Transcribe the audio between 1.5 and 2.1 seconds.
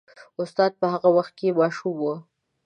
ماشوم و.